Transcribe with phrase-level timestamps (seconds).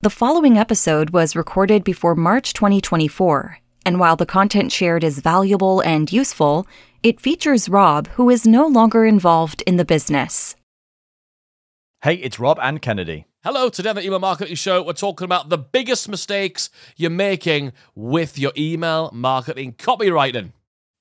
[0.00, 5.80] The following episode was recorded before March 2024, and while the content shared is valuable
[5.80, 6.68] and useful,
[7.02, 10.54] it features Rob, who is no longer involved in the business.
[12.02, 13.26] Hey, it's Rob and Kennedy.
[13.42, 17.72] Hello, today on the Email Marketing Show, we're talking about the biggest mistakes you're making
[17.96, 20.52] with your email marketing copywriting.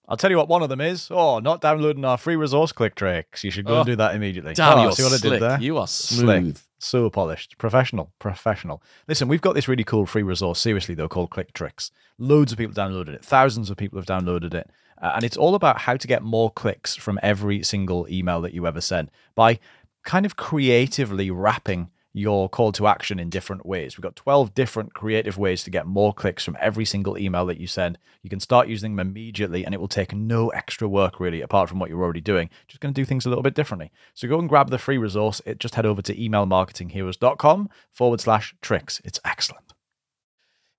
[0.10, 1.10] I'll tell you what one of them is.
[1.12, 3.44] Oh, not downloading our free resource click tricks.
[3.44, 4.56] You should go Oh, and do that immediately.
[4.56, 5.34] Damn, oh, you're see what I slick.
[5.34, 5.62] did there?
[5.62, 6.56] You are Slick.
[6.80, 7.58] So polished.
[7.58, 8.12] Professional.
[8.20, 8.82] Professional.
[9.08, 11.92] Listen, we've got this really cool free resource, seriously though, called Click Tricks.
[12.18, 13.26] Loads of people downloaded it.
[13.26, 14.70] Thousands of people have downloaded it.
[15.02, 18.54] Uh, and it's all about how to get more clicks from every single email that
[18.54, 19.60] you ever send by
[20.04, 23.96] kind of creatively wrapping your call to action in different ways.
[23.96, 27.60] We've got 12 different creative ways to get more clicks from every single email that
[27.60, 27.98] you send.
[28.24, 31.70] You can start using them immediately and it will take no extra work really apart
[31.70, 32.50] from what you're already doing.
[32.68, 33.92] Just going to do things a little bit differently.
[34.16, 35.42] So go and grab the free resource.
[35.46, 39.00] It just head over to emailmarketingheroes.com forward slash tricks.
[39.06, 39.74] It's excellent.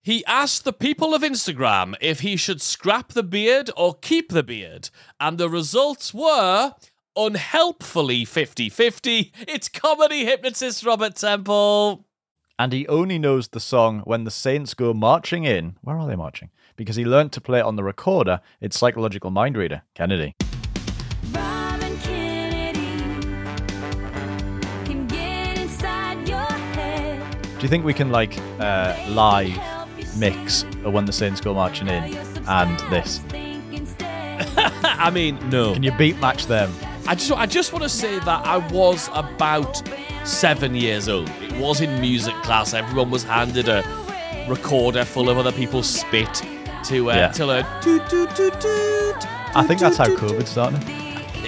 [0.02, 4.42] He asked the people of Instagram if he should scrap the beard or keep the
[4.42, 6.72] beard, and the results were
[7.18, 9.32] unhelpfully 50 50.
[9.40, 12.06] It's comedy hypnotist Robert Temple.
[12.60, 15.76] And he only knows the song When the Saints Go Marching In.
[15.82, 16.50] Where are they marching?
[16.76, 18.40] Because he learned to play it on the recorder.
[18.60, 19.82] It's psychological mind reader.
[19.94, 20.34] Kennedy.
[21.32, 22.80] Robin Kennedy
[24.84, 27.42] can get inside your head.
[27.42, 29.58] Do you think we can like uh, live
[30.16, 33.20] mix a When the Saints Go Marching In and this?
[34.56, 35.74] I mean, no.
[35.74, 36.72] Can you beat match them?
[37.06, 39.82] I just, I just want to say that I was about
[40.24, 41.28] seven years old.
[41.40, 42.74] It was in music class.
[42.74, 43.82] Everyone was handed a
[44.48, 46.42] recorder full of other people's spit
[46.84, 47.28] to uh, Yeah.
[47.32, 47.64] to learn.
[49.54, 50.80] I think that's how COVID started.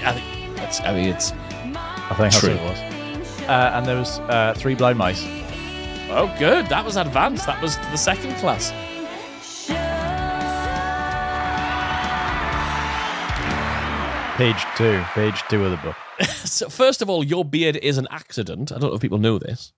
[0.02, 0.80] I think that's.
[0.80, 1.32] I mean, it's.
[1.32, 2.78] I think that's what it was.
[3.48, 5.22] Uh, and there was uh, three blind mice.
[6.12, 6.66] Oh, good.
[6.66, 7.46] That was advanced.
[7.46, 8.72] That was the second class.
[14.40, 15.02] Page two.
[15.12, 15.96] Page two of the book.
[16.46, 18.72] So first of all, your beard is an accident.
[18.72, 19.74] I don't know if people know this.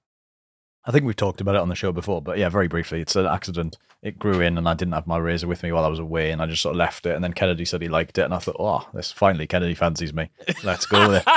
[0.84, 3.00] I think we've talked about it on the show before, but yeah, very briefly.
[3.00, 3.76] It's an accident.
[4.03, 6.31] It grew in, and I didn't have my razor with me while I was away,
[6.31, 7.16] and I just sort of left it.
[7.16, 10.14] And then Kennedy said he liked it, and I thought, oh, this finally Kennedy fancies
[10.14, 10.31] me.
[10.62, 11.25] Let's go it.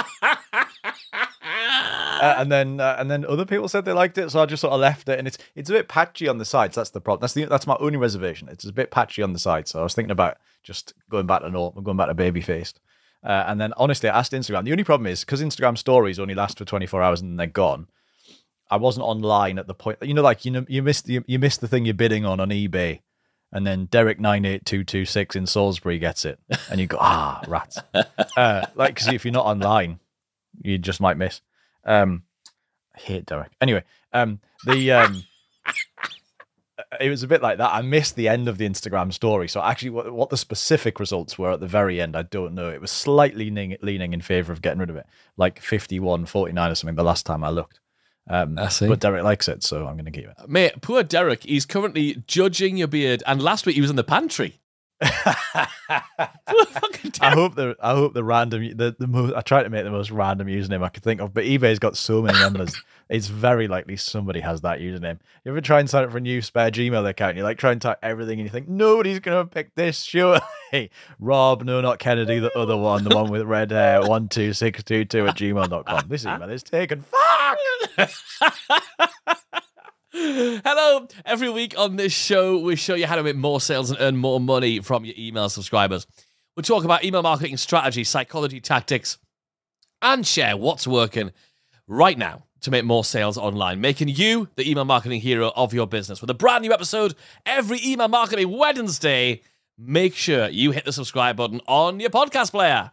[2.15, 4.61] Uh, and then uh, and then other people said they liked it, so I just
[4.61, 5.19] sort of left it.
[5.19, 6.75] And it's it's a bit patchy on the sides.
[6.75, 7.21] That's the problem.
[7.21, 8.47] That's the that's my only reservation.
[8.47, 9.71] It's a bit patchy on the sides.
[9.71, 12.79] So I was thinking about just going back to normal, going back to baby faced.
[13.25, 14.65] Uh, and then honestly, I asked Instagram.
[14.65, 17.47] The only problem is because Instagram stories only last for 24 hours and then they're
[17.47, 17.87] gone.
[18.69, 19.97] I wasn't online at the point.
[20.01, 22.39] You know, like you know, you missed you, you missed the thing you're bidding on
[22.39, 23.01] on eBay,
[23.51, 26.97] and then Derek nine eight two two six in Salisbury gets it, and you go
[26.99, 27.79] ah rats.
[28.37, 29.99] uh, like because if you're not online,
[30.61, 31.41] you just might miss.
[31.83, 32.23] Um,
[32.95, 33.51] I hate Derek.
[33.61, 35.23] Anyway, um, the um,
[36.99, 37.73] it was a bit like that.
[37.73, 41.37] I missed the end of the Instagram story, so actually, what, what the specific results
[41.37, 42.69] were at the very end, I don't know.
[42.69, 45.05] It was slightly leaning, leaning in favor of getting rid of it,
[45.37, 46.95] like 51, 49 or something.
[46.95, 47.79] The last time I looked,
[48.29, 48.87] um, I see.
[48.87, 50.35] but Derek likes it, so I'm going to keep it.
[50.47, 51.43] Mate, poor Derek.
[51.43, 54.59] He's currently judging your beard, and last week he was in the pantry.
[57.21, 59.91] I hope the I hope the random the the most I try to make the
[59.91, 62.81] most random username I could think of, but eBay's got so many numbers.
[63.09, 65.19] it's very likely somebody has that username.
[65.43, 67.35] You ever try and sign up for a new spare Gmail account?
[67.35, 70.01] You like try and type everything, and you think nobody's gonna pick this.
[70.01, 70.39] Sure,
[70.71, 70.89] hey
[71.19, 74.81] Rob, no, not Kennedy, the other one, the one with red hair, one two six
[74.83, 76.07] two two at gmail.com.
[76.07, 77.03] This email is taken.
[77.97, 78.09] Fuck.
[80.25, 81.07] Hello.
[81.23, 84.17] Every week on this show, we show you how to make more sales and earn
[84.17, 86.07] more money from your email subscribers.
[86.57, 89.19] We talk about email marketing strategy, psychology tactics,
[90.01, 91.31] and share what's working
[91.87, 95.85] right now to make more sales online, making you the email marketing hero of your
[95.85, 96.21] business.
[96.21, 97.13] With a brand new episode
[97.45, 99.41] every email marketing Wednesday,
[99.77, 102.89] make sure you hit the subscribe button on your podcast player.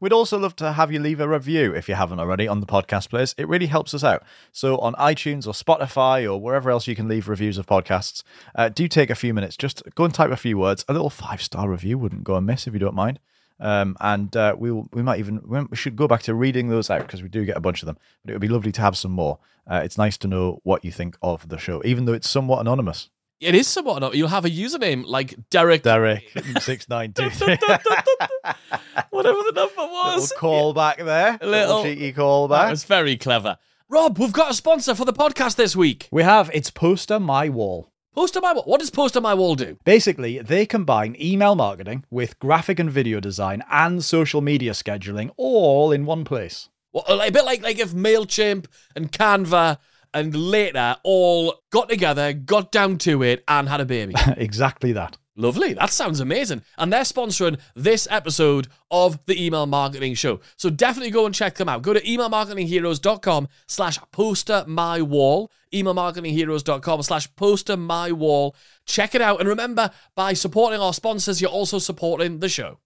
[0.00, 2.66] We'd also love to have you leave a review if you haven't already on the
[2.66, 3.34] podcast players.
[3.36, 4.22] It really helps us out.
[4.50, 8.22] So on iTunes or Spotify or wherever else you can leave reviews of podcasts,
[8.54, 9.58] uh, do take a few minutes.
[9.58, 10.86] Just go and type a few words.
[10.88, 13.20] A little five star review wouldn't go amiss if you don't mind.
[13.60, 16.88] Um, and uh, we we might even we we should go back to reading those
[16.88, 17.98] out because we do get a bunch of them.
[18.24, 19.38] But it would be lovely to have some more.
[19.70, 22.60] Uh, it's nice to know what you think of the show, even though it's somewhat
[22.60, 23.10] anonymous.
[23.40, 24.14] It is somewhat.
[24.14, 26.24] You'll have a username like Derek, Derek
[26.60, 27.24] six nine two
[29.10, 30.32] whatever the number Little was.
[30.36, 31.38] call back there.
[31.40, 32.70] Little- Little cheeky call That back.
[32.70, 33.56] was very clever.
[33.88, 36.08] Rob, we've got a sponsor for the podcast this week.
[36.12, 37.88] We have it's poster my wall.
[38.12, 38.64] Poster My Wall.
[38.64, 39.78] What does Poster My Wall do?
[39.84, 45.92] Basically, they combine email marketing with graphic and video design and social media scheduling all
[45.92, 46.68] in one place.
[46.90, 48.66] What, a bit like like if Mailchimp
[48.96, 49.78] and Canva
[50.12, 54.14] and later all got together, got down to it, and had a baby.
[54.36, 55.16] exactly that.
[55.36, 55.72] Lovely.
[55.72, 56.62] That sounds amazing.
[56.76, 60.40] And they're sponsoring this episode of the Email Marketing Show.
[60.56, 61.80] So definitely go and check them out.
[61.80, 65.50] Go to emailmarketingheroes.com slash poster my wall.
[65.72, 68.54] Emailmarketingheroes.com slash poster my wall.
[68.84, 69.40] Check it out.
[69.40, 72.78] And remember, by supporting our sponsors, you're also supporting the show.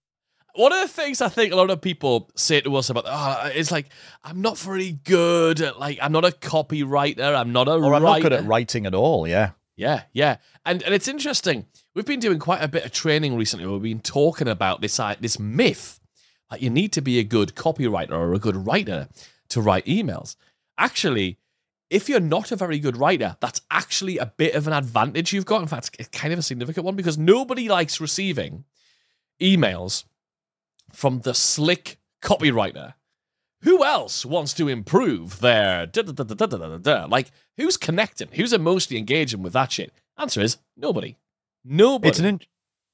[0.55, 3.51] One of the things I think a lot of people say to us about, oh,
[3.53, 3.89] it's like,
[4.23, 7.35] I'm not very good at, like, I'm not a copywriter.
[7.35, 9.27] I'm not a Or I'm not good at writing at all.
[9.27, 9.51] Yeah.
[9.77, 11.65] Yeah, yeah, and and it's interesting.
[11.93, 13.67] We've been doing quite a bit of training recently.
[13.67, 15.99] We've been talking about this uh, this myth
[16.49, 19.09] that you need to be a good copywriter or a good writer
[19.49, 20.37] to write emails.
[20.77, 21.39] Actually,
[21.89, 25.45] if you're not a very good writer, that's actually a bit of an advantage you've
[25.45, 25.61] got.
[25.61, 28.63] In fact, it's kind of a significant one because nobody likes receiving
[29.41, 30.05] emails
[30.91, 32.93] from the slick copywriter.
[33.61, 38.27] Who else wants to improve their da, da, da, like who's connecting?
[38.33, 39.91] Who's emotionally engaging with that shit?
[40.17, 41.17] Answer is nobody.
[41.63, 42.09] Nobody.
[42.09, 42.41] It's an in-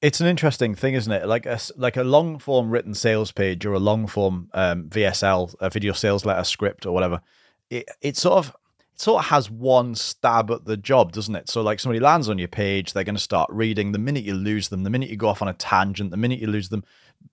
[0.01, 1.27] it's an interesting thing, isn't it?
[1.27, 5.53] Like a like a long form written sales page or a long form um, VSL,
[5.59, 7.21] a video sales letter script or whatever.
[7.69, 8.55] It it sort of
[9.01, 11.49] sort of has one stab at the job, doesn't it?
[11.49, 13.91] So like somebody lands on your page, they're going to start reading.
[13.91, 16.39] The minute you lose them, the minute you go off on a tangent, the minute
[16.39, 16.83] you lose them,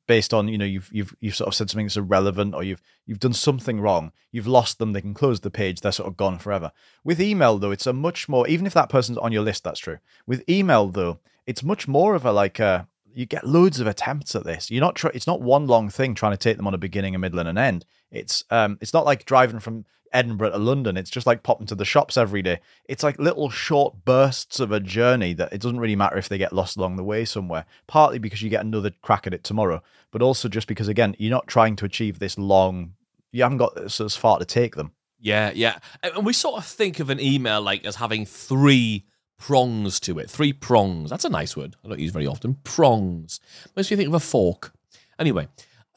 [0.06, 2.82] based on you know you've you've you've sort of said something that's irrelevant or you've
[3.06, 6.17] you've done something wrong you've lost them they can close the page they're sort of
[6.17, 6.73] gone forever
[7.05, 9.81] with email though it's a much more even if that person's on your list that's
[9.81, 13.87] true with email though it's much more of a like a you get loads of
[13.87, 16.66] attempts at this you're not try- it's not one long thing trying to take them
[16.66, 19.84] on a beginning a middle and an end it's um it's not like driving from
[20.12, 20.96] Edinburgh to London.
[20.96, 22.60] It's just like popping to the shops every day.
[22.87, 26.38] It's like little short bursts of a journey that it doesn't really matter if they
[26.38, 27.66] get lost along the way somewhere.
[27.87, 31.31] Partly because you get another crack at it tomorrow, but also just because again you're
[31.31, 32.94] not trying to achieve this long.
[33.32, 34.93] You haven't got as far to take them.
[35.20, 35.78] yeah, yeah.
[36.02, 39.04] And we sort of think of an email like as having three
[39.38, 40.29] prongs to it.
[40.31, 41.11] Three prongs.
[41.11, 41.76] That's a nice word.
[41.85, 42.55] I don't use very often.
[42.64, 43.40] Prongs.
[43.76, 44.73] Makes me think of a fork.
[45.19, 45.49] Anyway,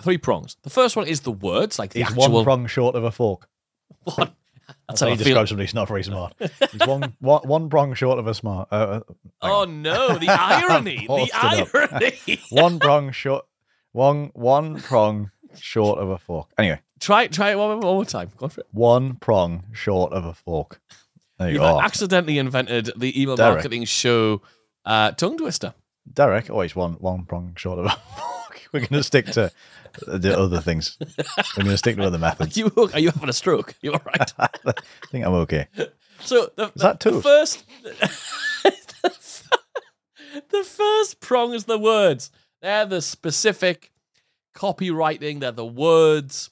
[0.01, 0.57] three prongs.
[0.63, 3.11] The first one is the words, like the He's actual one prong short of a
[3.11, 3.47] fork.
[4.15, 4.31] one.
[4.87, 6.33] That's how how you describe somebody who's not very smart.
[6.71, 8.69] He's one, one, one prong short of a smart.
[8.71, 9.81] Uh, uh, Oh on.
[9.81, 10.99] no, the irony.
[10.99, 11.75] the Paused it up.
[11.75, 12.39] irony.
[12.51, 13.45] one prong short.
[13.91, 16.47] One one prong short of a fork.
[16.57, 18.29] Anyway, try try it one, one more time.
[18.37, 18.67] Go for it.
[18.71, 20.79] one prong short of a fork.
[21.41, 21.81] There you You've go.
[21.81, 23.55] accidentally invented the email Derek.
[23.55, 24.41] marketing show
[24.85, 25.73] uh, tongue twister.
[26.13, 28.61] Derek, always one one prong short of a fork.
[28.71, 29.51] We're going to stick to
[30.05, 30.97] the other things.
[30.99, 32.57] We're going to stick to other Are methods.
[32.57, 33.75] you are you having a stroke?
[33.81, 34.33] You all right?
[34.39, 34.73] I
[35.11, 35.67] think I'm okay.
[36.19, 37.65] So the, the first
[40.49, 42.31] the first prong is the words.
[42.61, 43.91] They're the specific
[44.55, 45.39] copywriting.
[45.39, 46.51] They're the words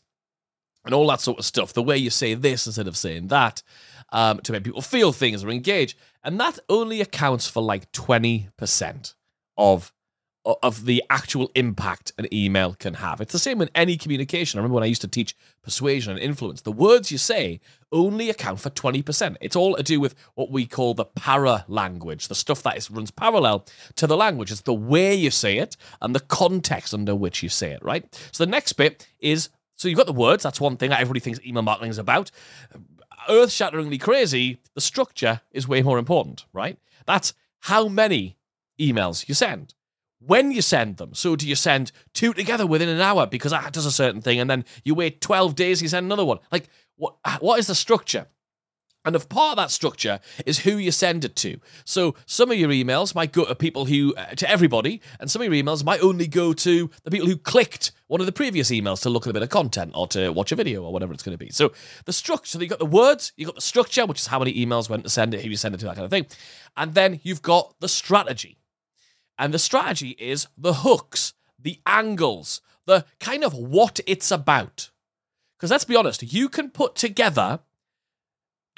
[0.85, 1.73] and all that sort of stuff.
[1.73, 3.61] The way you say this instead of saying that
[4.11, 8.49] um, to make people feel things or engage, and that only accounts for like twenty
[8.57, 9.15] percent
[9.57, 9.91] of
[10.63, 13.19] of the actual impact an email can have.
[13.21, 14.57] It's the same in any communication.
[14.57, 17.59] I remember when I used to teach persuasion and influence, the words you say
[17.91, 19.35] only account for 20%.
[19.41, 22.89] It's all to do with what we call the para language, the stuff that is,
[22.89, 23.65] runs parallel
[23.95, 24.51] to the language.
[24.51, 28.05] It's the way you say it and the context under which you say it, right?
[28.31, 29.49] So the next bit is
[29.79, 32.31] so you've got the words, that's one thing that everybody thinks email marketing is about.
[33.29, 36.77] Earth shatteringly crazy, the structure is way more important, right?
[37.05, 38.37] That's how many
[38.77, 39.73] emails you send
[40.19, 41.13] when you send them.
[41.13, 44.41] So do you send two together within an hour because that does a certain thing,
[44.41, 46.39] and then you wait 12 days, you send another one?
[46.51, 48.27] Like, what, what is the structure?
[49.09, 51.59] And if part of that structure is who you send it to.
[51.83, 55.41] So some of your emails might go to people who, uh, to everybody, and some
[55.41, 58.69] of your emails might only go to the people who clicked one of the previous
[58.69, 61.11] emails to look at a bit of content or to watch a video or whatever
[61.11, 61.49] it's going to be.
[61.49, 61.73] So
[62.05, 64.53] the structure, so you got the words, you've got the structure, which is how many
[64.53, 66.27] emails went to send it, who you send it to, that kind of thing.
[66.77, 68.59] And then you've got the strategy.
[69.39, 74.91] And the strategy is the hooks, the angles, the kind of what it's about.
[75.57, 77.61] Because let's be honest, you can put together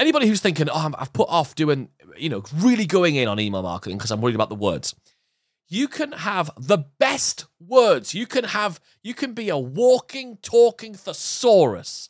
[0.01, 3.62] anybody who's thinking, oh, I've put off doing, you know, really going in on email
[3.62, 4.96] marketing because I'm worried about the words.
[5.70, 8.13] You can have the best words.
[8.13, 12.10] You can have, you can be a walking, talking thesaurus.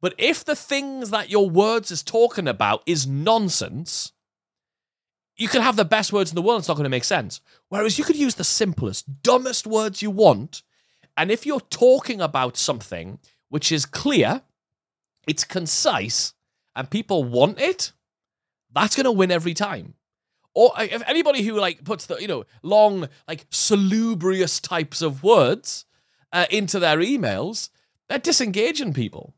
[0.00, 4.12] But if the things that your words is talking about is nonsense,
[5.36, 7.40] you can have the best words in the world, it's not going to make sense.
[7.68, 10.62] Whereas you could use the simplest, dumbest words you want.
[11.16, 14.42] And if you're talking about something which is clear,
[15.26, 16.34] it's concise,
[16.76, 17.92] and people want it,
[18.72, 19.94] that's going to win every time.
[20.54, 25.84] Or if anybody who like puts the, you know, long, like salubrious types of words
[26.32, 27.70] uh, into their emails,
[28.08, 29.34] they're disengaging people.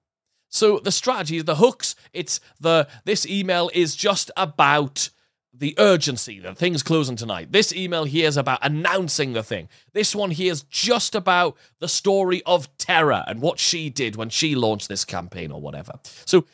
[0.49, 5.11] So the strategy, the hooks, it's the this email is just about
[5.59, 7.51] the urgency, the thing's closing tonight.
[7.51, 9.69] This email here is about announcing the thing.
[9.93, 14.29] This one here is just about the story of Terra and what she did when
[14.29, 15.95] she launched this campaign or whatever.
[16.27, 16.45] So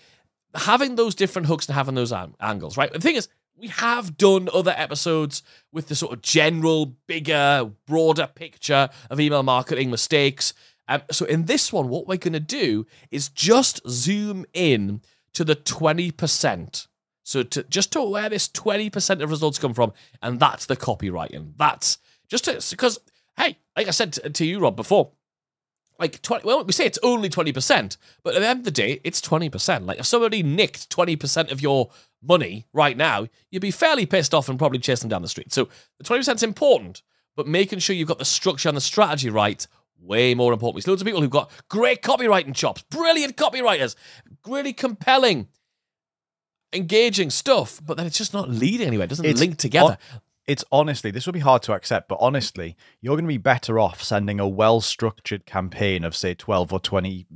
[0.54, 2.92] having those different hooks and having those an- angles, right?
[2.92, 5.42] The thing is, we have done other episodes
[5.72, 10.52] with the sort of general, bigger, broader picture of email marketing mistakes.
[10.88, 15.00] Um, so in this one, what we're going to do is just zoom in
[15.34, 16.86] to the 20%.
[17.24, 21.52] So to just to where this 20% of results come from, and that's the copywriting.
[21.56, 22.98] That's just because,
[23.36, 25.12] hey, like I said to, to you, Rob, before,
[26.02, 29.00] like 20 well we say it's only 20% but at the end of the day
[29.04, 31.90] it's 20% like if somebody nicked 20% of your
[32.20, 35.52] money right now you'd be fairly pissed off and probably chase them down the street.
[35.52, 35.68] So
[35.98, 37.02] the 20% is important
[37.36, 39.66] but making sure you've got the structure and the strategy right
[39.98, 40.74] way more important.
[40.74, 43.94] We see loads of people who've got great copywriting chops brilliant copywriters
[44.46, 45.46] really compelling
[46.72, 49.04] engaging stuff but then it's just not leading anywhere.
[49.04, 49.96] It doesn't It's link together
[50.46, 53.78] it's honestly this would be hard to accept but honestly you're going to be better
[53.78, 57.26] off sending a well structured campaign of say 12 or 20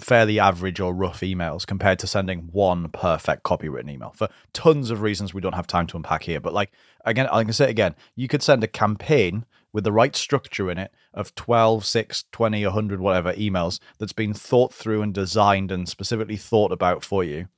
[0.00, 5.02] fairly average or rough emails compared to sending one perfect copywritten email for tons of
[5.02, 6.40] reasons we don't have time to unpack here.
[6.40, 6.72] But like
[7.04, 10.70] again i can say it again you could send a campaign with the right structure
[10.70, 15.70] in it of 12 6 20 100 whatever emails that's been thought through and designed
[15.70, 17.48] and specifically thought about for you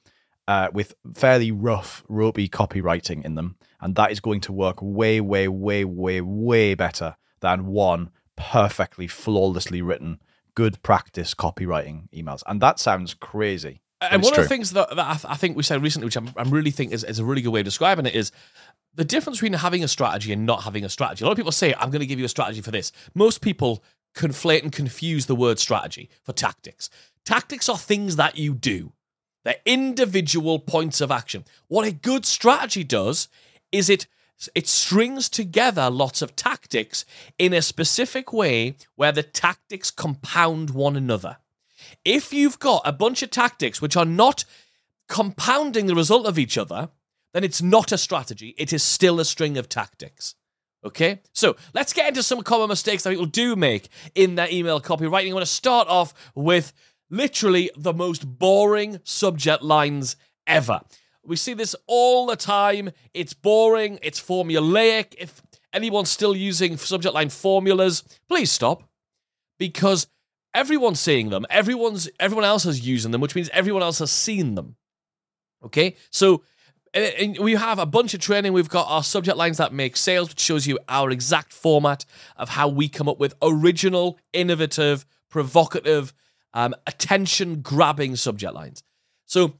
[0.48, 5.20] uh, with fairly rough, ropey copywriting in them, and that is going to work way,
[5.20, 10.20] way, way, way, way better than one perfectly, flawlessly written,
[10.54, 12.42] good practice copywriting emails.
[12.46, 13.80] And that sounds crazy.
[14.00, 14.42] and one true.
[14.42, 16.50] of the things that, that I, th- I think we said recently, which I'm, I'm
[16.50, 18.32] really think is, is a really good way of describing it, is
[18.94, 21.24] the difference between having a strategy and not having a strategy.
[21.24, 22.92] A lot of people say, I'm going to give you a strategy for this.
[23.14, 26.90] Most people conflate and confuse the word strategy for tactics.
[27.24, 28.92] Tactics are things that you do,
[29.44, 31.44] they're individual points of action.
[31.68, 33.28] What a good strategy does
[33.72, 34.06] is it
[34.54, 37.04] it strings together lots of tactics
[37.38, 41.36] in a specific way where the tactics compound one another.
[42.06, 44.44] If you've got a bunch of tactics which are not
[45.08, 46.88] compounding the result of each other,
[47.34, 48.54] then it's not a strategy.
[48.56, 50.36] It is still a string of tactics.
[50.84, 51.20] Okay?
[51.32, 55.26] So let's get into some common mistakes that people do make in their email copywriting.
[55.26, 56.72] I'm going to start off with
[57.10, 60.80] literally the most boring subject lines ever.
[61.24, 62.90] We see this all the time.
[63.12, 65.14] It's boring, it's formulaic.
[65.18, 68.84] If anyone's still using subject line formulas, please stop
[69.58, 70.06] because
[70.54, 71.46] everyone's seeing them.
[71.50, 74.76] Everyone's everyone else is using them, which means everyone else has seen them.
[75.62, 76.42] Okay, so
[76.92, 78.52] and we have a bunch of training.
[78.52, 82.04] We've got our subject lines that make sales, which shows you our exact format
[82.36, 86.12] of how we come up with original, innovative, provocative,
[86.54, 88.82] um, attention-grabbing subject lines.
[89.26, 89.54] So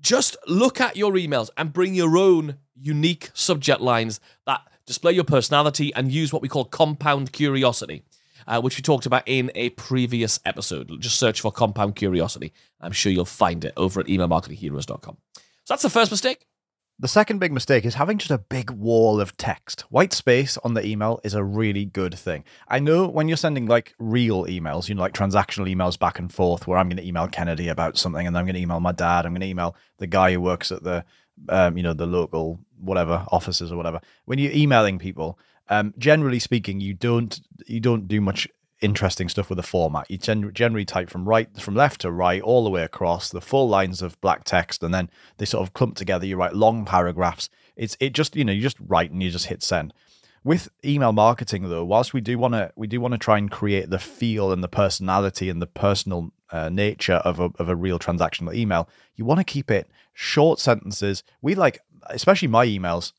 [0.00, 5.24] just look at your emails and bring your own unique subject lines that display your
[5.24, 8.02] personality and use what we call compound curiosity,
[8.46, 10.90] uh, which we talked about in a previous episode.
[11.00, 12.52] Just search for compound curiosity.
[12.80, 15.16] I'm sure you'll find it over at emailmarketingheroes.com.
[15.34, 16.46] So that's the first mistake.
[17.02, 19.86] The second big mistake is having just a big wall of text.
[19.88, 22.44] White space on the email is a really good thing.
[22.68, 26.30] I know when you're sending like real emails, you know, like transactional emails back and
[26.30, 28.92] forth, where I'm going to email Kennedy about something, and I'm going to email my
[28.92, 31.06] dad, I'm going to email the guy who works at the,
[31.48, 34.02] um, you know, the local whatever offices or whatever.
[34.26, 35.38] When you're emailing people,
[35.70, 38.46] um, generally speaking, you don't you don't do much
[38.80, 40.10] interesting stuff with the format.
[40.10, 43.40] You gen- generally type from right from left to right all the way across the
[43.40, 46.26] full lines of black text, and then they sort of clump together.
[46.26, 47.48] You write long paragraphs.
[47.76, 49.92] It's it just you know you just write and you just hit send.
[50.42, 53.50] With email marketing though, whilst we do want to we do want to try and
[53.50, 57.76] create the feel and the personality and the personal uh, nature of a of a
[57.76, 61.22] real transactional email, you want to keep it short sentences.
[61.42, 63.12] We like especially my emails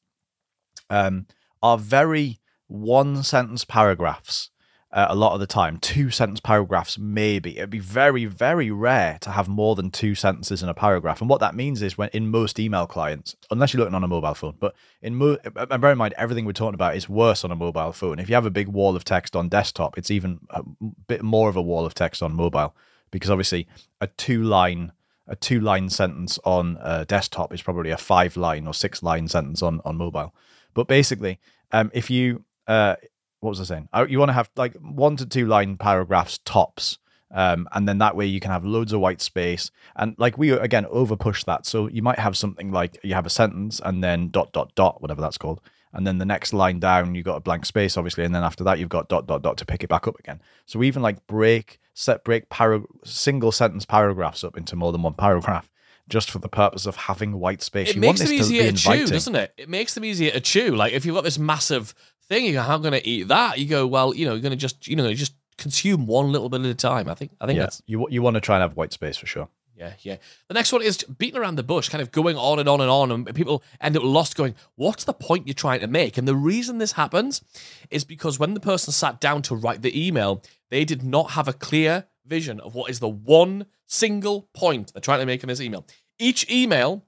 [0.89, 1.27] um,
[1.61, 4.50] are very one sentence paragraphs
[4.93, 5.77] uh, a lot of the time.
[5.77, 7.57] Two sentence paragraphs, maybe.
[7.57, 11.21] It'd be very, very rare to have more than two sentences in a paragraph.
[11.21, 14.07] And what that means is when in most email clients, unless you're looking on a
[14.07, 17.45] mobile phone, but in mo- and bear in mind, everything we're talking about is worse
[17.45, 18.19] on a mobile phone.
[18.19, 20.63] If you have a big wall of text on desktop, it's even a
[21.07, 22.75] bit more of a wall of text on mobile
[23.11, 23.67] because obviously
[23.99, 24.91] a two line
[25.27, 29.29] a two line sentence on a desktop is probably a five line or six line
[29.29, 30.35] sentence on on mobile.
[30.73, 31.39] But basically,
[31.71, 32.95] um, if you uh,
[33.41, 33.89] what was I saying?
[34.09, 36.97] You want to have like one to two line paragraphs tops.
[37.33, 40.51] Um, and then that way you can have loads of white space and like we
[40.51, 44.03] again over push that so you might have something like you have a sentence and
[44.03, 45.61] then dot dot dot whatever that's called
[45.93, 48.63] and then the next line down you've got a blank space, obviously, and then after
[48.63, 50.41] that you've got dot dot dot to pick it back up again.
[50.65, 55.01] So we even like break set break para- single sentence paragraphs up into more than
[55.01, 55.69] one paragraph.
[56.09, 58.53] Just for the purpose of having white space, It you makes want them this to
[58.53, 59.53] easier be to chew, doesn't it?
[59.55, 60.75] It makes them easier to chew.
[60.75, 61.93] Like if you've got this massive
[62.31, 64.51] thing, you go, "How going to eat that?" You go, "Well, you know, you're going
[64.51, 67.31] to just, you know, you just consume one little bit at a time." I think,
[67.39, 69.49] I think Yeah, that's you you want to try and have white space for sure.
[69.81, 70.17] Yeah, yeah.
[70.47, 72.89] The next one is beating around the bush, kind of going on and on and
[72.89, 76.19] on, and people end up lost going, What's the point you're trying to make?
[76.19, 77.41] And the reason this happens
[77.89, 81.47] is because when the person sat down to write the email, they did not have
[81.47, 85.49] a clear vision of what is the one single point they're trying to make in
[85.49, 85.87] this email.
[86.19, 87.03] Each email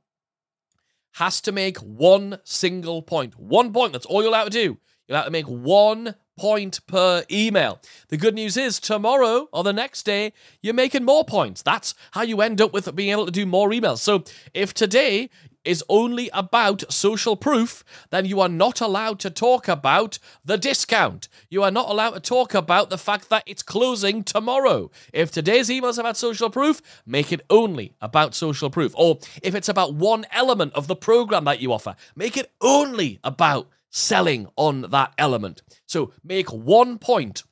[1.13, 3.38] has to make one single point.
[3.38, 3.94] One point.
[3.94, 4.80] That's all you're allowed to do.
[5.07, 7.79] You're allowed to make one point per email.
[8.07, 11.62] The good news is tomorrow or the next day, you're making more points.
[11.62, 14.00] That's how you end up with being able to do more emails.
[14.00, 15.29] So if today
[15.63, 21.29] is only about social proof, then you are not allowed to talk about the discount.
[21.50, 24.91] You are not allowed to talk about the fact that it's closing tomorrow.
[25.13, 28.93] If today's emails about social proof, make it only about social proof.
[28.95, 33.19] Or if it's about one element of the program that you offer, make it only
[33.24, 35.62] about selling on that element.
[35.85, 37.43] So make one point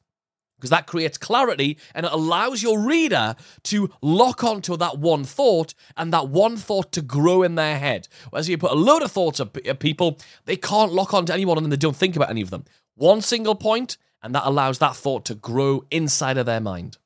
[0.58, 5.74] because that creates clarity and it allows your reader to lock onto that one thought
[5.98, 8.08] and that one thought to grow in their head.
[8.30, 11.72] Whereas you put a load of thoughts of people, they can't lock onto anyone and
[11.72, 12.66] they don't think about any of them.
[12.96, 16.98] One single point, and that allows that thought to grow inside of their mind.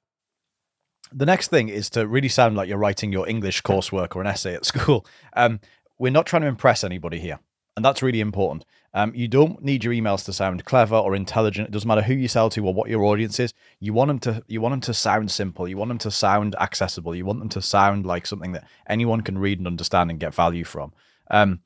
[1.13, 4.27] the next thing is to really sound like you're writing your English coursework or an
[4.27, 5.05] essay at school.
[5.33, 5.59] Um,
[5.97, 7.39] we're not trying to impress anybody here,
[7.77, 8.65] and that's really important.
[8.95, 11.67] Um, you don't need your emails to sound clever or intelligent.
[11.67, 13.53] It doesn't matter who you sell to or what your audience is.
[13.81, 15.67] You want them to you want them to sound simple.
[15.67, 17.13] You want them to sound accessible.
[17.13, 20.33] You want them to sound like something that anyone can read and understand and get
[20.33, 20.93] value from.
[21.29, 21.59] Um,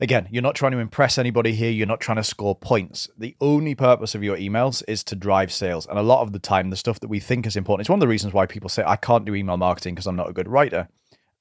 [0.00, 1.70] again, you're not trying to impress anybody here.
[1.70, 3.08] You're not trying to score points.
[3.16, 5.86] The only purpose of your emails is to drive sales.
[5.86, 7.98] And a lot of the time, the stuff that we think is important, it's one
[7.98, 10.32] of the reasons why people say, I can't do email marketing because I'm not a
[10.32, 10.88] good writer,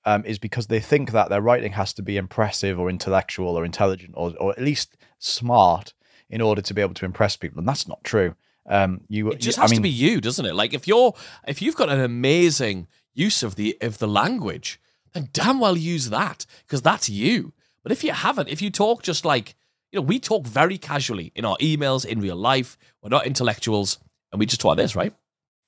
[0.05, 3.65] um, is because they think that their writing has to be impressive or intellectual or
[3.65, 5.93] intelligent or, or at least smart
[6.29, 7.59] in order to be able to impress people.
[7.59, 8.35] And that's not true.
[8.67, 10.55] Um, you, It just you- has I mean, to be you, doesn't it?
[10.55, 11.13] Like if you're
[11.47, 14.79] if you've got an amazing use of the of the language,
[15.13, 17.53] then damn well use that because that's you.
[17.83, 19.55] But if you haven't, if you talk just like
[19.91, 22.77] you know, we talk very casually in our emails in real life.
[23.01, 23.99] We're not intellectuals,
[24.31, 25.13] and we just talk like this, right?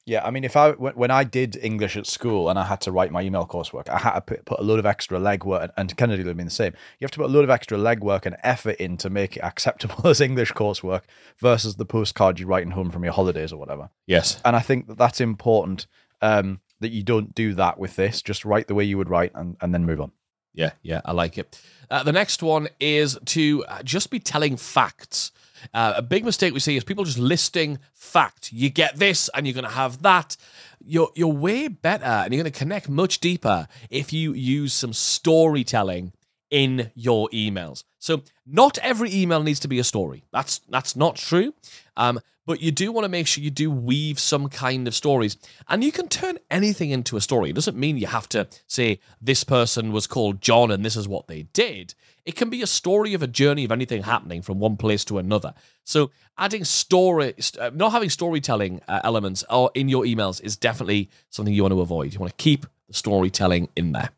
[0.06, 2.92] Yeah, I mean, if I when, I did English at school and I had to
[2.92, 5.96] write my email coursework, I had to put, put a load of extra legwork, and,
[5.96, 6.74] Kennedy would have been the same.
[7.00, 9.44] You have to put a load of extra legwork and effort in to make it
[9.44, 11.04] acceptable as English coursework
[11.38, 13.90] versus the postcard you're writing home from your holidays or whatever.
[14.06, 14.42] Yes.
[14.44, 15.88] And I think that that's important
[16.22, 18.22] um, that you don't do that with this.
[18.22, 20.12] Just write the way you would write and, and then move on.
[20.54, 21.60] Yeah, yeah, I like it.
[21.90, 25.32] Uh, the next one is to uh, just be telling facts.
[25.74, 28.52] Uh, a big mistake we see is people just listing fact.
[28.52, 30.38] You get this, and you're going to have that.
[30.86, 34.94] You're you're way better, and you're going to connect much deeper if you use some
[34.94, 36.14] storytelling
[36.50, 37.84] in your emails.
[38.00, 40.24] So not every email needs to be a story.
[40.32, 41.54] That's that's not true.
[41.98, 45.38] Um, but you do want to make sure you do weave some kind of stories,
[45.70, 47.50] and you can turn anything into a story.
[47.50, 51.08] It doesn't mean you have to say this person was called John and this is
[51.08, 51.96] what they did.
[52.26, 55.18] It can be a story of a journey of anything happening from one place to
[55.18, 55.54] another.
[55.84, 61.10] So adding story, uh, not having storytelling uh, elements or in your emails is definitely
[61.30, 62.14] something you want to avoid.
[62.14, 64.12] You want to keep the storytelling in there.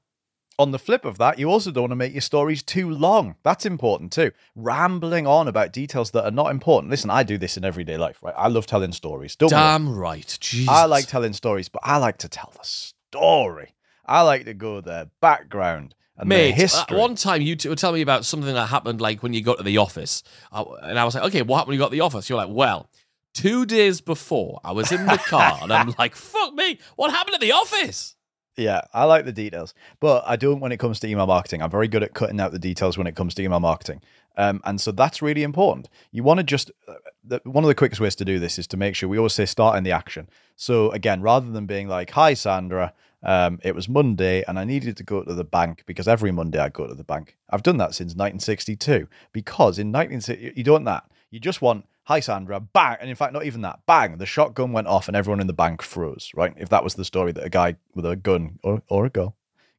[0.57, 3.35] On the flip of that, you also don't want to make your stories too long.
[3.43, 4.31] That's important too.
[4.55, 6.91] Rambling on about details that are not important.
[6.91, 8.35] Listen, I do this in everyday life, right?
[8.37, 9.35] I love telling stories.
[9.35, 9.57] Don't me.
[9.57, 10.37] Damn right.
[10.39, 10.69] Jesus.
[10.69, 13.73] I like telling stories, but I like to tell the story.
[14.05, 17.95] I like to go the background and Mate, uh, one time you t- were telling
[17.95, 20.23] me about something that happened like when you got to the office.
[20.51, 22.29] Uh, and I was like, okay, what happened when you got to the office?
[22.29, 22.89] You're like, well,
[23.33, 27.35] two days before I was in the car and I'm like, fuck me, what happened
[27.35, 28.15] at the office?
[28.57, 31.61] Yeah, I like the details, but I don't when it comes to email marketing.
[31.61, 34.01] I'm very good at cutting out the details when it comes to email marketing.
[34.37, 35.89] Um, and so that's really important.
[36.11, 38.67] You want to just, uh, the, one of the quickest ways to do this is
[38.67, 40.29] to make sure we always say start in the action.
[40.55, 42.93] So again, rather than being like, hi, Sandra,
[43.25, 46.59] um, it was Monday and I needed to go to the bank because every Monday
[46.59, 47.37] I go to the bank.
[47.49, 51.09] I've done that since 1962 because in 1960, you don't that.
[51.31, 52.97] You just want, hi, Sandra, bang.
[53.01, 54.17] And in fact, not even that, bang.
[54.17, 56.53] The shotgun went off and everyone in the bank froze, right?
[56.55, 59.35] If that was the story that a guy with a gun or, or a girl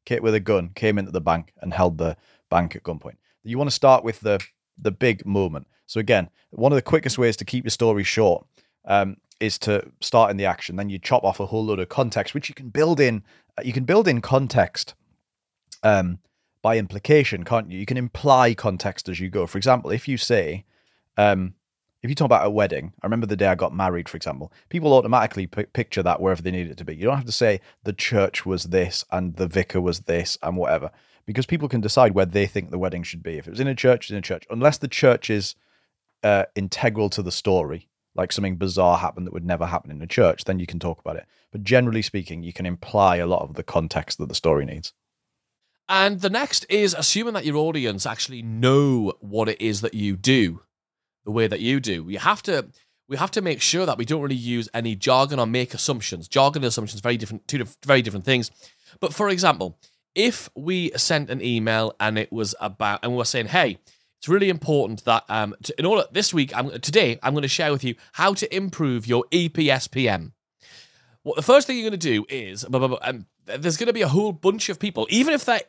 [0.07, 2.15] kid with a gun came into the bank and held the
[2.49, 3.17] bank at gunpoint.
[3.43, 4.39] You want to start with the
[4.77, 5.67] the big moment.
[5.85, 8.45] So again, one of the quickest ways to keep your story short
[8.87, 10.75] um, is to start in the action.
[10.75, 13.23] Then you chop off a whole load of context, which you can build in.
[13.63, 14.95] You can build in context
[15.83, 16.19] um,
[16.61, 17.79] by implication, can't you?
[17.79, 19.45] You can imply context as you go.
[19.45, 20.65] For example, if you say,
[21.17, 21.53] um,
[22.01, 24.51] if you talk about a wedding, I remember the day I got married, for example,
[24.69, 26.95] people automatically p- picture that wherever they need it to be.
[26.95, 30.57] You don't have to say the church was this and the vicar was this and
[30.57, 30.91] whatever,
[31.25, 33.37] because people can decide where they think the wedding should be.
[33.37, 35.55] If it was in a church, it's in a church, unless the church is
[36.23, 40.07] uh, integral to the story, like something bizarre happened that would never happen in a
[40.07, 41.25] church, then you can talk about it.
[41.51, 44.93] But generally speaking, you can imply a lot of the context that the story needs.
[45.89, 50.17] And the next is assuming that your audience actually know what it is that you
[50.17, 50.61] do,
[51.23, 52.03] the way that you do.
[52.03, 52.67] We have to
[53.07, 56.27] we have to make sure that we don't really use any jargon or make assumptions.
[56.27, 58.51] Jargon and assumptions very different, two very different things.
[58.99, 59.77] But for example,
[60.13, 63.77] if we sent an email and it was about and we were saying, hey,
[64.17, 67.47] it's really important that um, to, in order this week, I'm today, I'm going to
[67.47, 70.31] share with you how to improve your EPSPM.
[71.23, 74.01] What the first thing you're going to do is, blah, um, there's going to be
[74.01, 75.61] a whole bunch of people, even if they're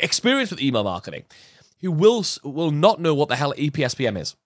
[0.00, 1.24] experienced with email marketing,
[1.80, 4.36] who will will not know what the hell EPSPM is.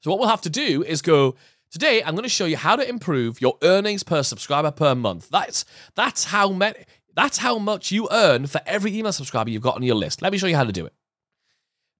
[0.00, 1.36] So what we'll have to do is go.
[1.70, 5.30] Today, I'm going to show you how to improve your earnings per subscriber per month.
[5.30, 9.76] That's that's how many, that's how much you earn for every email subscriber you've got
[9.76, 10.20] on your list.
[10.20, 10.92] Let me show you how to do it.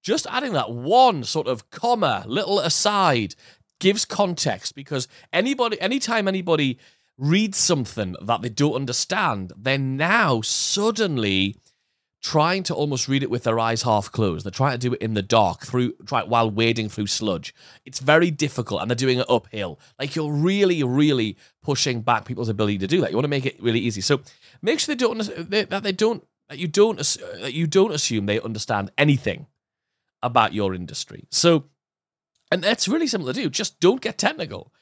[0.03, 3.35] Just adding that one sort of comma, little aside,
[3.79, 6.79] gives context because anybody, anytime anybody
[7.19, 11.57] reads something that they don't understand, they're now suddenly
[12.23, 14.45] trying to almost read it with their eyes half closed.
[14.45, 17.55] They're trying to do it in the dark through try, while wading through sludge.
[17.85, 19.81] It's very difficult, and they're doing it uphill.
[19.99, 23.11] Like you're really, really pushing back people's ability to do that.
[23.11, 24.01] You want to make it really easy.
[24.01, 24.21] So
[24.63, 25.19] make sure they don't
[25.51, 29.47] that they don't that you don't that you don't assume they understand anything
[30.23, 31.27] about your industry.
[31.31, 31.65] So,
[32.51, 33.51] and that's really simple to do.
[33.51, 34.73] Just don't get technical.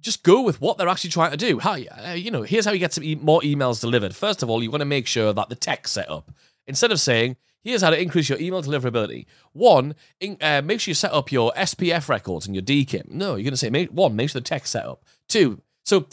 [0.00, 1.60] Just go with what they're actually trying to do.
[1.60, 4.16] Hi, uh, you know, here's how you get some e- more emails delivered.
[4.16, 6.32] First of all, you want to make sure that the tech set up.
[6.66, 9.26] Instead of saying, here's how to increase your email deliverability.
[9.52, 13.10] One, in, uh, make sure you set up your SPF records and your DKIM.
[13.10, 15.04] No, you're going to say, make, one, make sure the tech set up.
[15.28, 16.06] Two, so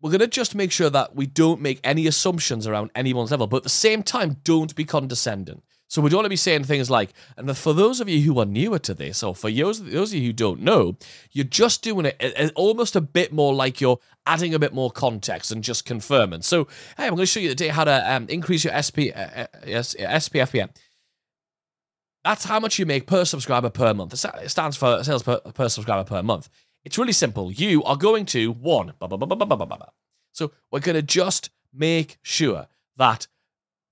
[0.00, 3.48] we're going to just make sure that we don't make any assumptions around anyone's level,
[3.48, 5.62] but at the same time, don't be condescending.
[5.88, 8.38] So we don't want to be saying things like, and for those of you who
[8.38, 10.96] are newer to this, or for those, those of you who don't know,
[11.32, 15.50] you're just doing it almost a bit more like you're adding a bit more context
[15.50, 16.42] and just confirming.
[16.42, 19.18] So, hey, I'm going to show you today how to um, increase your SP, uh,
[19.18, 20.68] uh, SPFPM.
[22.22, 24.12] That's how much you make per subscriber per month.
[24.12, 26.50] It stands for sales per, per subscriber per month.
[26.84, 27.50] It's really simple.
[27.50, 28.92] You are going to one.
[28.98, 29.76] Blah, blah, blah.
[30.32, 33.26] So we're going to just make sure that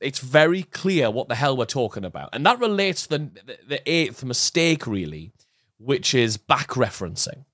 [0.00, 2.30] it's very clear what the hell we're talking about.
[2.32, 5.32] And that relates to the, the, eighth mistake, really,
[5.78, 7.44] which is back referencing.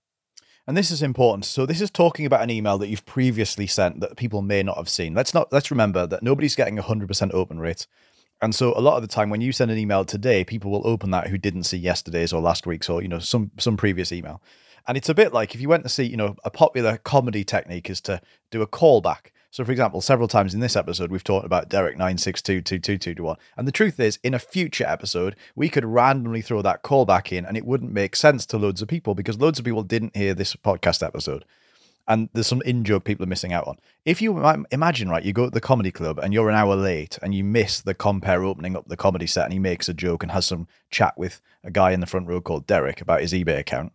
[0.67, 1.45] And this is important.
[1.45, 4.77] So this is talking about an email that you've previously sent that people may not
[4.77, 5.15] have seen.
[5.15, 7.87] Let's not let's remember that nobody's getting a 100% open rate.
[8.41, 10.87] And so a lot of the time when you send an email today, people will
[10.87, 14.13] open that who didn't see yesterday's or last week's or you know some some previous
[14.13, 14.43] email.
[14.87, 17.45] And it's a bit like if you went to see, you know, a popular comedy
[17.45, 19.31] technique is to do a callback.
[19.53, 22.63] So, for example, several times in this episode, we've talked about Derek nine six two
[22.63, 26.41] two two two one, and the truth is, in a future episode, we could randomly
[26.41, 29.59] throw that callback in, and it wouldn't make sense to loads of people because loads
[29.59, 31.45] of people didn't hear this podcast episode,
[32.09, 33.77] and there's some in joke people are missing out on.
[34.07, 37.19] If you imagine, right, you go to the comedy club and you're an hour late,
[37.23, 40.23] and you miss the compare opening up the comedy set, and he makes a joke
[40.23, 43.35] and has some chat with a guy in the front row called Derek about his
[43.35, 43.93] eBay account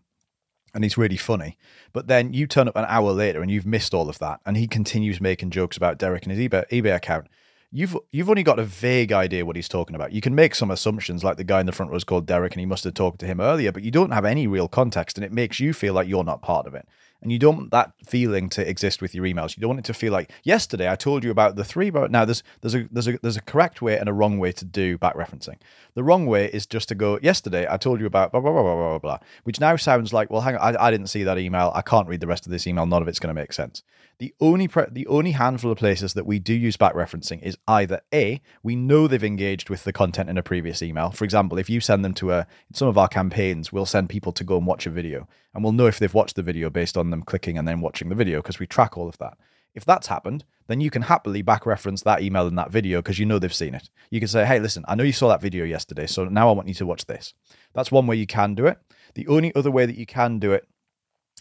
[0.74, 1.58] and he's really funny.
[1.94, 4.58] But then you turn up an hour later and you've missed all of that, and
[4.58, 7.28] he continues making jokes about Derek and his eBay, eBay account.
[7.72, 10.14] You've you've only got a vague idea what he's talking about.
[10.14, 12.54] You can make some assumptions, like the guy in the front row is called Derek,
[12.54, 15.18] and he must have talked to him earlier, but you don't have any real context,
[15.18, 16.88] and it makes you feel like you're not part of it.
[17.22, 19.58] And you don't want that feeling to exist with your emails.
[19.58, 21.90] You don't want it to feel like yesterday I told you about the three.
[21.90, 24.52] But now there's there's a there's a there's a correct way and a wrong way
[24.52, 25.58] to do back referencing.
[25.96, 28.62] The wrong way is just to go yesterday I told you about blah blah blah
[28.62, 31.40] blah blah blah, which now sounds like well hang on I, I didn't see that
[31.40, 31.72] email.
[31.74, 32.86] I can't read the rest of this email.
[32.86, 33.84] None of it's going to make sense.
[34.20, 37.56] The only pre- the only handful of places that we do use back referencing is
[37.68, 41.12] either a we know they've engaged with the content in a previous email.
[41.12, 44.32] For example, if you send them to a some of our campaigns, we'll send people
[44.32, 46.98] to go and watch a video, and we'll know if they've watched the video based
[46.98, 49.38] on them clicking and then watching the video because we track all of that.
[49.76, 53.20] If that's happened, then you can happily back reference that email in that video because
[53.20, 53.92] you know they've seen it.
[54.10, 56.54] You can say, hey, listen, I know you saw that video yesterday, so now I
[56.54, 57.36] want you to watch this.
[57.74, 58.80] That's one way you can do it.
[59.14, 60.68] The only other way that you can do it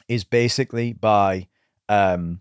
[0.09, 1.49] is basically by
[1.89, 2.41] um,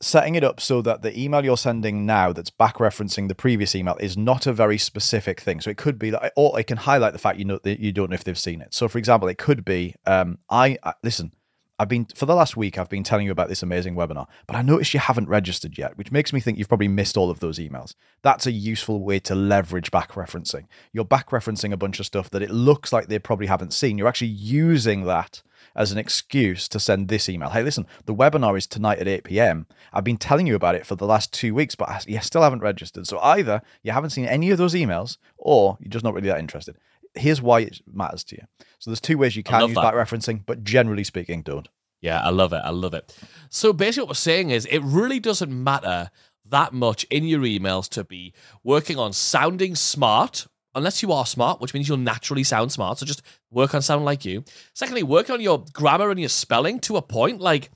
[0.00, 3.74] setting it up so that the email you're sending now that's back referencing the previous
[3.74, 5.60] email is not a very specific thing.
[5.60, 7.92] So it could be that, or it can highlight the fact you know that you
[7.92, 8.72] don't know if they've seen it.
[8.74, 11.32] So for example, it could be, um, I I- listen.
[11.78, 12.76] I've been for the last week.
[12.76, 15.96] I've been telling you about this amazing webinar, but I noticed you haven't registered yet,
[15.96, 17.94] which makes me think you've probably missed all of those emails.
[18.22, 20.64] That's a useful way to leverage back referencing.
[20.92, 23.96] You're back referencing a bunch of stuff that it looks like they probably haven't seen.
[23.96, 25.42] You're actually using that
[25.76, 27.50] as an excuse to send this email.
[27.50, 29.66] Hey, listen, the webinar is tonight at 8 p.m.
[29.92, 32.60] I've been telling you about it for the last two weeks, but you still haven't
[32.60, 33.06] registered.
[33.06, 36.40] So either you haven't seen any of those emails or you're just not really that
[36.40, 36.76] interested.
[37.18, 38.42] Here's why it matters to you.
[38.78, 39.82] So there's two ways you can use that.
[39.82, 41.68] back referencing, but generally speaking, don't.
[42.00, 42.60] Yeah, I love it.
[42.64, 43.16] I love it.
[43.50, 46.10] So basically, what we're saying is it really doesn't matter
[46.46, 51.60] that much in your emails to be working on sounding smart, unless you are smart,
[51.60, 52.98] which means you'll naturally sound smart.
[52.98, 54.44] So just work on sounding like you.
[54.74, 57.40] Secondly, work on your grammar and your spelling to a point.
[57.40, 57.70] Like,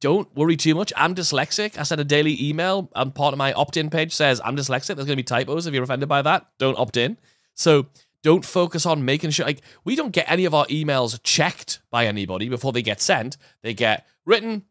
[0.00, 0.92] don't worry too much.
[0.96, 1.78] I'm dyslexic.
[1.78, 4.96] I sent a daily email, and part of my opt in page says I'm dyslexic.
[4.96, 5.66] There's going to be typos.
[5.66, 7.16] If you're offended by that, don't opt in.
[7.54, 7.86] So
[8.24, 9.44] don't focus on making sure.
[9.44, 13.36] Like, we don't get any of our emails checked by anybody before they get sent.
[13.62, 14.64] They get written.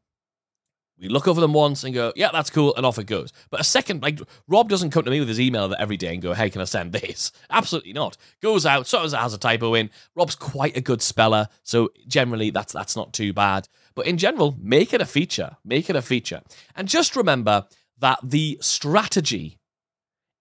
[1.00, 3.32] We look over them once and go, yeah, that's cool, and off it goes.
[3.52, 6.22] But a second, like Rob doesn't come to me with his email every day and
[6.22, 7.32] go, hey, can I send this?
[7.52, 8.18] Absolutely not.
[8.42, 9.92] Goes out, sort of has a typo in.
[10.16, 13.70] Rob's quite a good speller, so generally that's that's not too bad.
[13.94, 15.58] But in general, make it a feature.
[15.64, 16.42] Make it a feature.
[16.76, 17.68] And just remember
[18.00, 19.60] that the strategy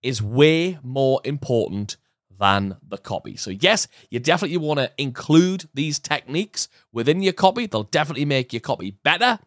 [0.02, 1.96] is way more important
[2.42, 3.36] than the copy.
[3.36, 7.66] So, yes, you definitely want to include these techniques within your copy.
[7.66, 9.38] They'll definitely make your copy better.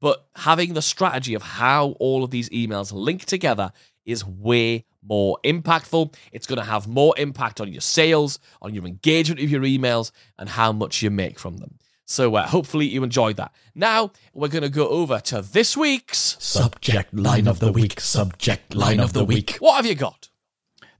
[0.00, 3.72] But having the strategy of how all of these emails link together
[4.06, 6.14] is way more impactful.
[6.32, 10.10] It's going to have more impact on your sales, on your engagement with your emails,
[10.38, 11.74] and how much you make from them.
[12.06, 13.52] So, uh, hopefully, you enjoyed that.
[13.74, 16.38] Now, we're going to go over to this week's.
[16.40, 18.00] Subject line of the week.
[18.00, 19.58] Subject line of the week.
[19.58, 20.30] What have you got?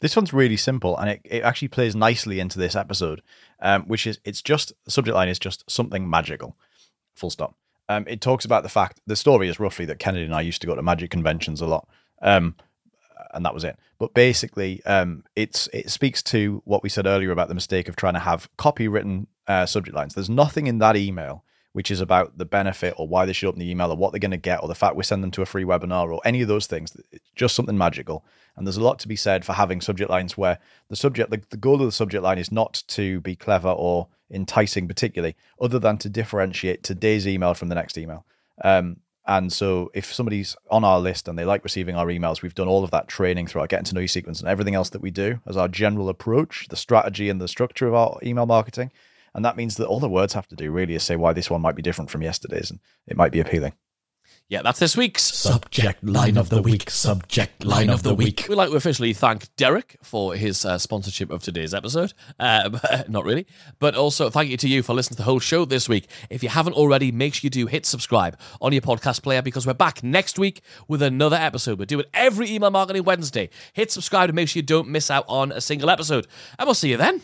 [0.01, 3.23] This one's really simple and it, it actually plays nicely into this episode,
[3.61, 6.57] um, which is it's just the subject line is just something magical.
[7.15, 7.55] Full stop.
[7.89, 10.61] Um, it talks about the fact the story is roughly that Kennedy and I used
[10.61, 11.89] to go to magic conventions a lot.
[12.23, 12.55] Um,
[13.33, 13.79] and that was it.
[13.99, 17.97] But basically, um, it's it speaks to what we said earlier about the mistake of
[17.97, 20.15] trying to have copywritten uh, subject lines.
[20.15, 23.61] There's nothing in that email which is about the benefit or why they should open
[23.61, 25.43] the email or what they're going to get or the fact we send them to
[25.43, 26.97] a free webinar or any of those things.
[27.13, 28.25] It's just something magical.
[28.57, 31.41] And there's a lot to be said for having subject lines where the subject, the,
[31.51, 35.79] the goal of the subject line is not to be clever or enticing particularly, other
[35.79, 38.25] than to differentiate today's email from the next email.
[38.63, 42.55] Um, and so if somebody's on our list and they like receiving our emails, we've
[42.55, 44.91] done all of that training through our getting to know you sequence and everything else
[44.91, 48.47] that we do as our general approach, the strategy and the structure of our email
[48.47, 48.91] marketing.
[49.35, 51.51] And that means that all the words have to do really is say why this
[51.51, 53.75] one might be different from yesterday's and it might be appealing.
[54.49, 55.23] Yeah, that's this week's.
[55.23, 56.91] Subject line of the week.
[56.91, 58.47] Subject line of the week.
[58.49, 62.15] We'd like to officially thank Derek for his uh, sponsorship of today's episode.
[62.39, 63.47] Uh, but- not really.
[63.79, 66.09] But also thank you to you for listening to the whole show this week.
[66.31, 69.69] If you haven't already, make sure you do hit subscribe on your podcast player because
[69.69, 71.79] we're back next week with another episode.
[71.79, 73.51] We do it every email marketing Wednesday.
[73.73, 76.27] Hit subscribe to make sure you don't miss out on a single episode.
[76.59, 77.23] And we'll see you then.